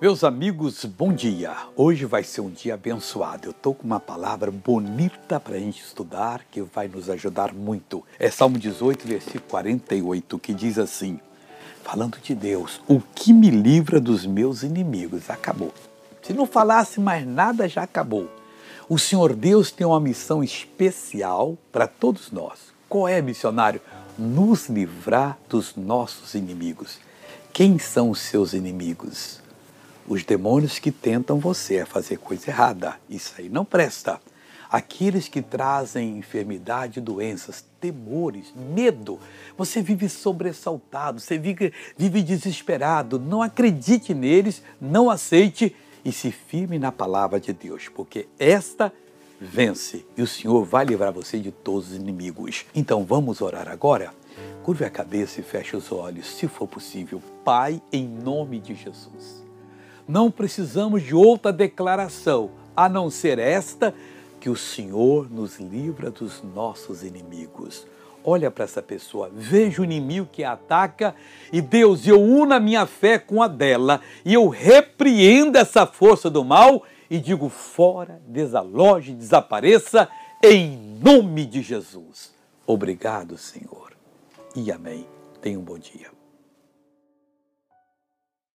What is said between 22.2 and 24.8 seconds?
nós. Qual é, missionário? Nos